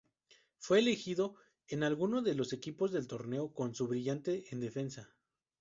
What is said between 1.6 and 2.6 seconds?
en alguno de los